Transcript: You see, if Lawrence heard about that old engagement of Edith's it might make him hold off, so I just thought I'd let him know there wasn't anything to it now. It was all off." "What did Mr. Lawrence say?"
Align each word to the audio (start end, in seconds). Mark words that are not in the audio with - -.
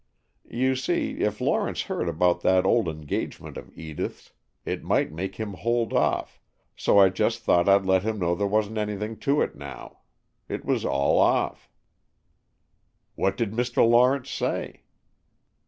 You 0.49 0.75
see, 0.75 1.19
if 1.19 1.39
Lawrence 1.39 1.83
heard 1.83 2.09
about 2.09 2.41
that 2.41 2.65
old 2.65 2.87
engagement 2.89 3.55
of 3.55 3.71
Edith's 3.77 4.33
it 4.65 4.83
might 4.83 5.11
make 5.11 5.35
him 5.35 5.53
hold 5.53 5.93
off, 5.93 6.41
so 6.75 6.97
I 6.97 7.09
just 7.09 7.43
thought 7.43 7.69
I'd 7.69 7.85
let 7.85 8.01
him 8.01 8.17
know 8.17 8.33
there 8.33 8.47
wasn't 8.47 8.79
anything 8.79 9.15
to 9.17 9.41
it 9.43 9.55
now. 9.55 9.99
It 10.49 10.65
was 10.65 10.85
all 10.85 11.19
off." 11.19 11.69
"What 13.13 13.37
did 13.37 13.51
Mr. 13.51 13.87
Lawrence 13.87 14.31
say?" 14.31 14.81